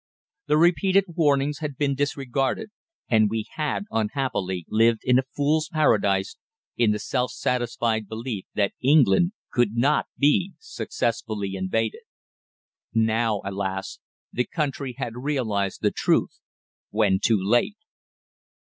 The 0.47 0.57
repeated 0.57 1.05
warnings 1.09 1.59
had 1.59 1.77
been 1.77 1.93
disregarded, 1.93 2.71
and 3.07 3.29
we 3.29 3.45
had, 3.51 3.83
unhappily, 3.91 4.65
lived 4.67 5.01
in 5.03 5.19
a 5.19 5.23
fool's 5.35 5.69
paradise, 5.71 6.37
in 6.75 6.89
the 6.91 6.97
self 6.97 7.29
satisfied 7.33 8.07
belief 8.07 8.45
that 8.55 8.73
England 8.81 9.33
could 9.51 9.73
not 9.75 10.07
be 10.17 10.53
successfully 10.57 11.53
invaded. 11.53 12.01
Now, 12.95 13.43
alas! 13.45 13.99
the 14.33 14.45
country 14.45 14.95
had 14.97 15.13
realised 15.17 15.83
the 15.83 15.91
truth 15.91 16.39
when 16.89 17.19
too 17.19 17.37
late. 17.39 17.77